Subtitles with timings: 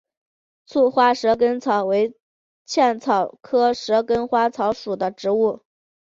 [0.65, 2.17] 簇花蛇根草为
[2.65, 5.61] 茜草科蛇根草属的植物。